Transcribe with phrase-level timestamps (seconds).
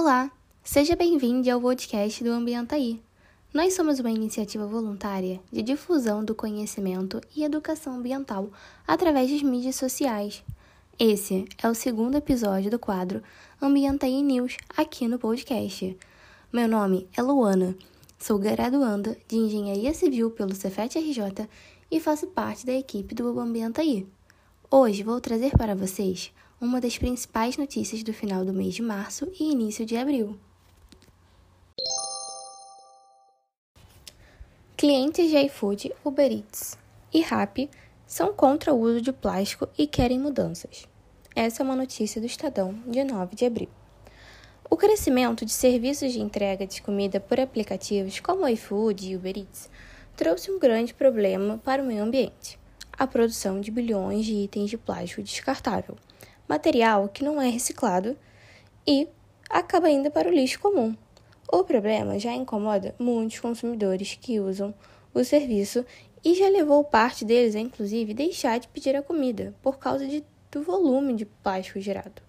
[0.00, 0.30] Olá,
[0.62, 3.02] seja bem-vindo ao podcast do Ambientaí.
[3.52, 8.48] Nós somos uma iniciativa voluntária de difusão do conhecimento e educação ambiental
[8.86, 10.44] através das mídias sociais.
[10.96, 13.24] Esse é o segundo episódio do quadro
[13.60, 15.98] Ambientaí News aqui no podcast.
[16.52, 17.76] Meu nome é Luana,
[18.20, 21.48] sou graduanda de Engenharia Civil pelo Cefet-RJ
[21.90, 24.06] e faço parte da equipe do Ambientaí.
[24.70, 29.30] Hoje vou trazer para vocês uma das principais notícias do final do mês de março
[29.38, 30.36] e início de abril.
[34.76, 36.76] Clientes de iFood, Uber Eats
[37.12, 37.70] e Rappi
[38.06, 40.86] são contra o uso de plástico e querem mudanças.
[41.34, 43.68] Essa é uma notícia do Estadão, de 9 de abril.
[44.68, 49.70] O crescimento de serviços de entrega de comida por aplicativos como iFood e Uber Eats
[50.16, 52.58] trouxe um grande problema para o meio ambiente:
[52.98, 55.96] a produção de bilhões de itens de plástico descartável
[56.48, 58.16] material que não é reciclado
[58.86, 59.06] e
[59.50, 60.96] acaba indo para o lixo comum.
[61.50, 64.74] O problema já incomoda muitos consumidores que usam
[65.14, 65.84] o serviço
[66.24, 70.24] e já levou parte deles a, inclusive, deixar de pedir a comida por causa de,
[70.50, 72.22] do volume de plástico gerado.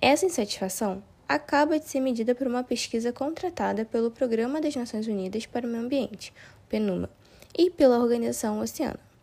[0.00, 5.46] Essa insatisfação acaba de ser medida por uma pesquisa contratada pelo Programa das Nações Unidas
[5.46, 6.32] para o Meio Ambiente,
[6.68, 7.08] PNUMA,
[7.56, 9.13] e pela Organização Oceana.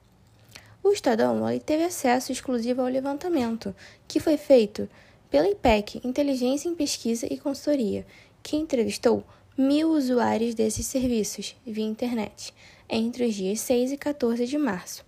[0.83, 3.75] O Estadão teve acesso exclusivo ao levantamento,
[4.07, 4.89] que foi feito
[5.29, 8.03] pela IPEC, Inteligência em Pesquisa e Consultoria,
[8.41, 9.23] que entrevistou
[9.55, 12.51] mil usuários desses serviços via internet
[12.89, 15.05] entre os dias 6 e 14 de março.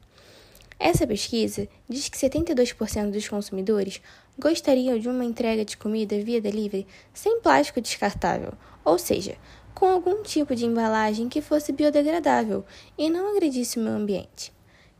[0.79, 3.99] Essa pesquisa diz que 72% dos consumidores
[4.37, 8.53] gostariam de uma entrega de comida via delivery sem plástico descartável,
[8.85, 9.37] ou seja,
[9.73, 12.63] com algum tipo de embalagem que fosse biodegradável
[12.95, 14.53] e não agredisse o meio ambiente.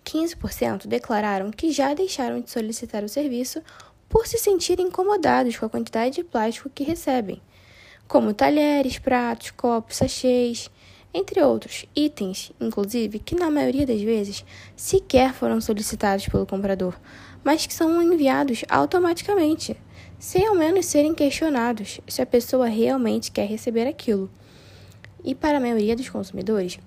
[0.04, 3.62] 15% declararam que já deixaram de solicitar o serviço
[4.10, 7.42] por se sentirem incomodados com a quantidade de plástico que recebem,
[8.08, 10.70] como talheres, pratos, copos, sachês,
[11.14, 14.44] entre outros itens, inclusive, que na maioria das vezes
[14.76, 16.96] sequer foram solicitados pelo comprador,
[17.44, 19.78] mas que são enviados automaticamente,
[20.18, 24.30] sem ao menos serem questionados se a pessoa realmente quer receber aquilo.
[25.24, 26.80] E para a maioria dos consumidores,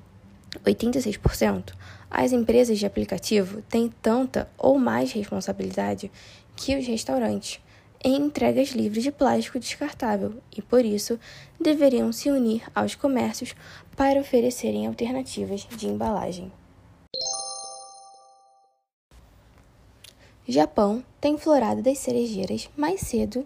[0.64, 1.72] 86%,
[2.10, 6.10] as empresas de aplicativo têm tanta ou mais responsabilidade
[6.54, 7.60] que os restaurantes
[8.04, 11.18] em entregas livres de plástico descartável e, por isso,
[11.60, 13.54] deveriam se unir aos comércios
[13.96, 16.52] para oferecerem alternativas de embalagem.
[20.46, 23.44] Japão tem florada das cerejeiras mais cedo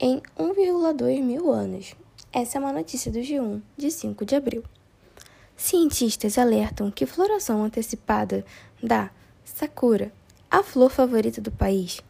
[0.00, 1.94] em 1,2 mil anos.
[2.32, 4.64] Essa é uma notícia do G1 de 5 de abril.
[5.58, 8.44] Cientistas alertam que floração antecipada
[8.80, 9.10] da
[9.44, 10.12] sakura,
[10.48, 12.00] a flor favorita do país,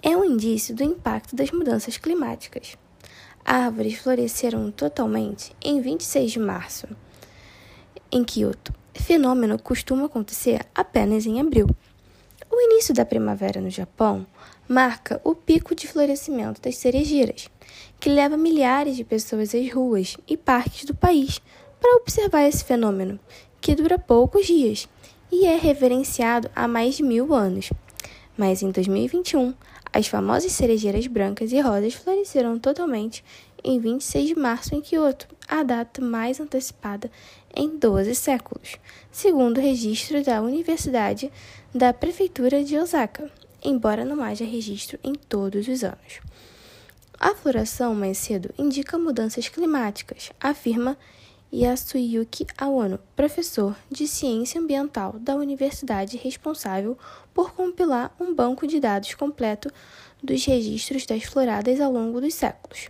[0.00, 2.78] é um indício do impacto das mudanças climáticas.
[3.44, 6.86] Árvores floresceram totalmente em 26 de março,
[8.10, 8.72] em Kyoto.
[8.94, 11.66] Fenômeno costuma acontecer apenas em abril.
[12.48, 14.24] O início da primavera no Japão
[14.68, 17.48] marca o pico de florescimento das cerejeiras,
[17.98, 21.40] que leva milhares de pessoas às ruas e parques do país
[21.82, 23.18] para observar esse fenômeno,
[23.60, 24.88] que dura poucos dias
[25.32, 27.70] e é reverenciado há mais de mil anos.
[28.38, 29.52] Mas em 2021,
[29.92, 33.24] as famosas cerejeiras brancas e rosas floresceram totalmente
[33.64, 37.10] em 26 de março em Kyoto, a data mais antecipada
[37.54, 38.76] em 12 séculos,
[39.10, 41.32] segundo o registro da Universidade
[41.74, 43.28] da Prefeitura de Osaka,
[43.62, 46.20] embora não haja registro em todos os anos.
[47.18, 50.96] A floração mais cedo indica mudanças climáticas, afirma
[51.54, 56.96] Yasuyuki Awano, professor de ciência ambiental da universidade responsável
[57.34, 59.70] por compilar um banco de dados completo
[60.22, 62.88] dos registros das floradas ao longo dos séculos.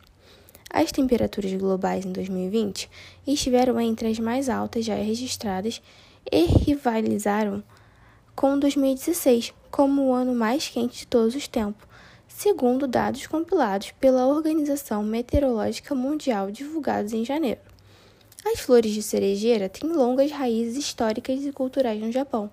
[0.70, 2.88] As temperaturas globais em 2020
[3.26, 5.82] estiveram entre as mais altas já registradas
[6.30, 7.64] e rivalizaram
[8.36, 11.88] com 2016 como o ano mais quente de todos os tempos,
[12.28, 17.71] segundo dados compilados pela Organização Meteorológica Mundial divulgados em janeiro.
[18.44, 22.50] As flores de cerejeira têm longas raízes históricas e culturais no Japão,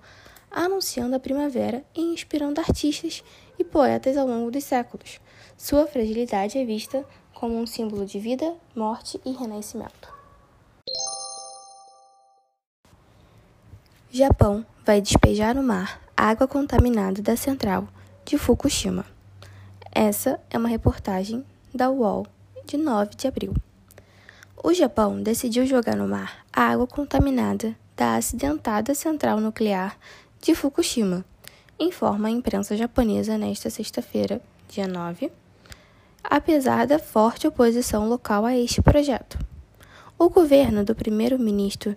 [0.52, 3.24] anunciando a primavera e inspirando artistas
[3.58, 5.20] e poetas ao longo dos séculos.
[5.58, 7.04] Sua fragilidade é vista
[7.34, 10.14] como um símbolo de vida, morte e renascimento.
[14.12, 17.88] Japão vai despejar no mar água contaminada da central
[18.26, 19.06] de Fukushima.
[19.92, 22.26] Essa é uma reportagem da UOL
[22.66, 23.54] de 9 de abril.
[24.62, 29.98] O Japão decidiu jogar no mar a água contaminada da acidentada central nuclear
[30.42, 31.24] de Fukushima,
[31.80, 35.32] informa a imprensa japonesa nesta sexta-feira, dia 9.
[36.22, 39.40] apesar da forte oposição local a este projeto.
[40.18, 41.96] O governo do primeiro-ministro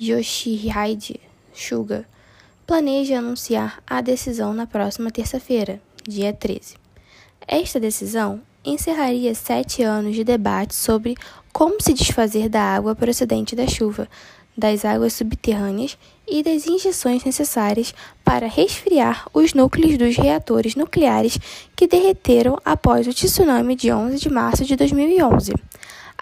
[0.00, 1.20] Yoshihide
[1.52, 2.06] Suga
[2.66, 5.78] planeja anunciar a decisão na próxima terça-feira,
[6.08, 6.76] dia 13.
[7.46, 11.16] Esta decisão encerraria sete anos de debate sobre
[11.52, 14.08] como se desfazer da água procedente da chuva,
[14.56, 17.94] das águas subterrâneas e das injeções necessárias
[18.24, 21.38] para resfriar os núcleos dos reatores nucleares
[21.74, 25.52] que derreteram após o tsunami de 11 de março de 2011.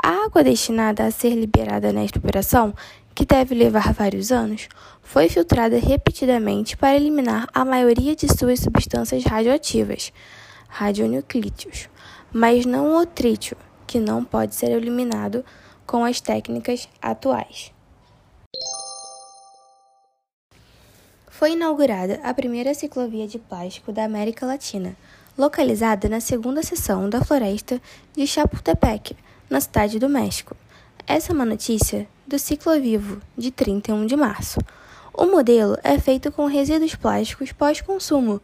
[0.03, 2.75] A água destinada a ser liberada nesta operação,
[3.15, 4.69] que deve levar vários anos,
[5.03, 10.13] foi filtrada repetidamente para eliminar a maioria de suas substâncias radioativas,
[10.69, 11.89] radionuclídeos,
[12.33, 13.57] mas não o trítio,
[13.91, 15.45] que não pode ser eliminado
[15.85, 17.73] com as técnicas atuais.
[21.29, 24.95] Foi inaugurada a primeira ciclovia de plástico da América Latina,
[25.37, 27.83] localizada na segunda seção da floresta
[28.17, 29.17] de Chapultepec,
[29.51, 30.57] na cidade do México.
[31.05, 34.61] Essa é uma notícia do Ciclovivo, de 31 de março.
[35.13, 38.41] O modelo é feito com resíduos plásticos pós-consumo,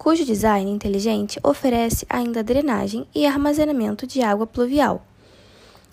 [0.00, 5.04] cujo design inteligente oferece ainda drenagem e armazenamento de água pluvial.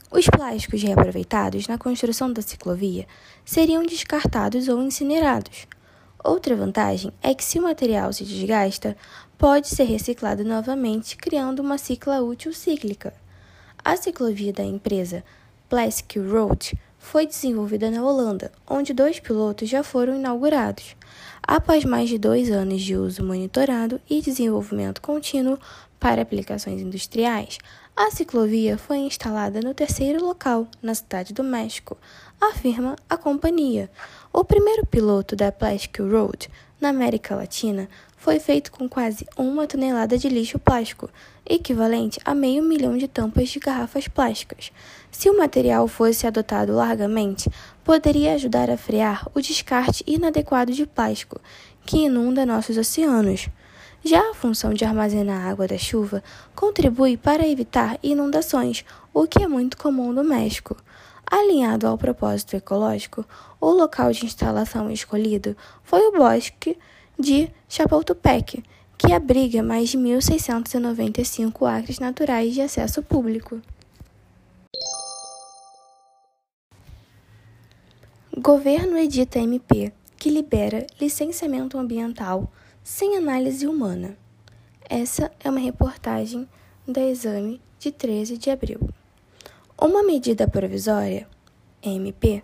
[0.09, 3.05] Os plásticos reaproveitados na construção da ciclovia
[3.43, 5.67] seriam descartados ou incinerados.
[6.23, 8.95] Outra vantagem é que, se o material se desgasta,
[9.37, 13.13] pode ser reciclado novamente, criando uma cicla útil cíclica.
[13.83, 15.21] A ciclovia da empresa
[15.67, 20.95] Plastic Road foi desenvolvida na Holanda, onde dois pilotos já foram inaugurados.
[21.49, 25.57] Após mais de dois anos de uso monitorado e desenvolvimento contínuo
[25.97, 27.57] para aplicações industriais,
[27.95, 31.97] a ciclovia foi instalada no terceiro local, na cidade do México,
[32.41, 33.89] afirma a companhia.
[34.33, 36.49] O primeiro piloto da Plastic Road
[36.79, 41.09] na América Latina foi feito com quase uma tonelada de lixo plástico,
[41.45, 44.71] equivalente a meio milhão de tampas de garrafas plásticas.
[45.11, 47.49] Se o material fosse adotado largamente,
[47.83, 51.39] poderia ajudar a frear o descarte inadequado de plástico
[51.85, 53.49] que inunda nossos oceanos.
[54.03, 56.23] Já a função de armazenar água da chuva
[56.55, 60.77] contribui para evitar inundações, o que é muito comum no México.
[61.29, 63.25] Alinhado ao propósito ecológico,
[63.59, 66.77] o local de instalação escolhido foi o bosque
[67.19, 68.63] de Chapultepec,
[68.97, 73.61] que abriga mais de 1.695 acres naturais de acesso público.
[78.37, 82.49] Governo edita MP que libera licenciamento ambiental
[82.83, 84.17] sem análise humana.
[84.89, 86.47] Essa é uma reportagem
[86.87, 88.86] da Exame de 13 de abril.
[89.79, 91.27] Uma medida provisória,
[91.83, 92.41] MP,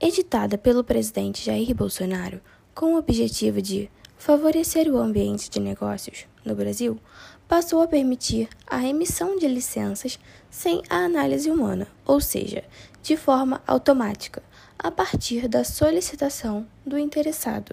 [0.00, 2.40] editada pelo presidente Jair Bolsonaro
[2.74, 3.88] com o objetivo de
[4.18, 6.98] favorecer o ambiente de negócios no Brasil,
[7.46, 10.18] passou a permitir a emissão de licenças
[10.50, 12.64] sem a análise humana, ou seja,
[13.00, 14.42] de forma automática
[14.76, 17.72] a partir da solicitação do interessado.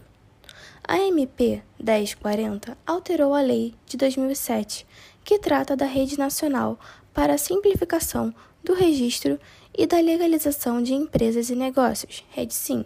[0.88, 4.86] A MP 1040 alterou a Lei de 2007,
[5.24, 6.80] que trata da Rede Nacional
[7.13, 8.33] para a Simplificação
[8.63, 9.40] do Registro
[9.78, 12.86] e da Legalização de Empresas e Negócios, REDSIM.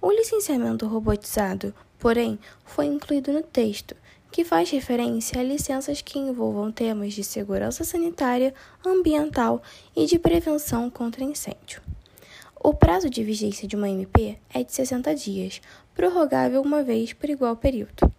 [0.00, 3.96] O licenciamento robotizado, porém, foi incluído no texto,
[4.30, 9.62] que faz referência a licenças que envolvam temas de segurança sanitária, ambiental
[9.96, 11.82] e de prevenção contra incêndio.
[12.60, 15.60] O prazo de vigência de uma MP é de 60 dias,
[15.94, 18.12] prorrogável uma vez por igual período.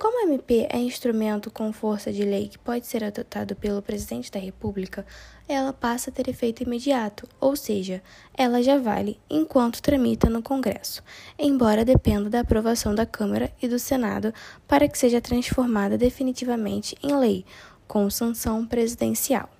[0.00, 4.32] Como a MP é instrumento com força de lei que pode ser adotado pelo Presidente
[4.32, 5.04] da República,
[5.46, 8.02] ela passa a ter efeito imediato, ou seja,
[8.32, 11.02] ela já vale enquanto tramita no Congresso,
[11.38, 14.32] embora dependa da aprovação da Câmara e do Senado
[14.66, 17.44] para que seja transformada definitivamente em lei,
[17.86, 19.50] com sanção presidencial.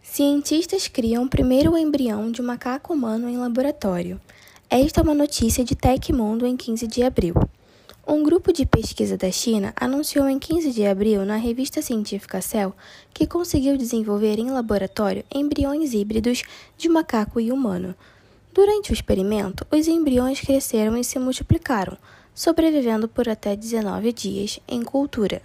[0.00, 4.20] Cientistas criam primeiro o embrião de macaco humano em laboratório.
[4.76, 7.36] Esta é uma notícia de Tecmundo em 15 de abril.
[8.04, 12.74] Um grupo de pesquisa da China anunciou em 15 de abril na revista científica Cell
[13.14, 16.42] que conseguiu desenvolver em laboratório embriões híbridos
[16.76, 17.94] de macaco e humano.
[18.52, 21.96] Durante o experimento, os embriões cresceram e se multiplicaram,
[22.34, 25.40] sobrevivendo por até 19 dias em cultura.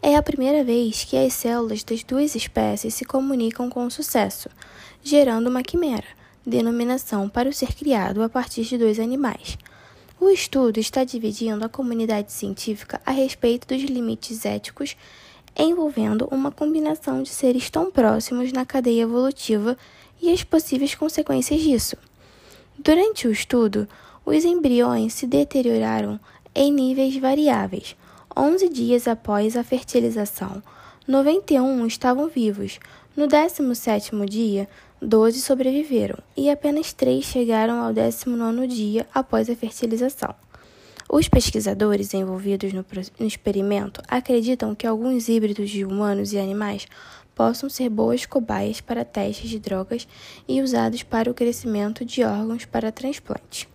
[0.00, 4.48] É a primeira vez que as células das duas espécies se comunicam com sucesso,
[5.02, 6.06] gerando uma quimera,
[6.48, 9.56] denominação para o ser criado a partir de dois animais.
[10.20, 14.96] O estudo está dividindo a comunidade científica a respeito dos limites éticos
[15.56, 19.76] envolvendo uma combinação de seres tão próximos na cadeia evolutiva
[20.20, 21.96] e as possíveis consequências disso.
[22.78, 23.88] Durante o estudo,
[24.24, 26.18] os embriões se deterioraram
[26.54, 27.96] em níveis variáveis
[28.36, 30.62] 11 dias após a fertilização,
[31.08, 32.78] 91 estavam vivos.
[33.16, 34.68] No 17º dia,
[35.00, 40.34] 12 sobreviveram e apenas 3 chegaram ao 19º dia após a fertilização.
[41.08, 42.84] Os pesquisadores envolvidos no
[43.20, 46.86] experimento acreditam que alguns híbridos de humanos e animais
[47.34, 50.06] possam ser boas cobaias para testes de drogas
[50.46, 53.66] e usados para o crescimento de órgãos para transplante.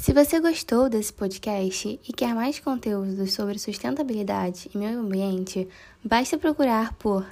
[0.00, 5.68] Se você gostou desse podcast e quer mais conteúdos sobre sustentabilidade e meio ambiente,
[6.02, 7.26] basta procurar por